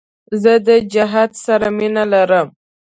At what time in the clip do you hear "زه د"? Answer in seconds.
0.41-0.69